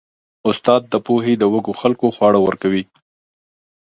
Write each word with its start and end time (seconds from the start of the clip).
استاد 0.49 0.81
د 0.93 0.95
پوهې 1.05 1.33
د 1.37 1.43
وږو 1.53 1.73
خلکو 1.81 2.05
خواړه 2.15 2.39
ورکوي. 2.43 2.83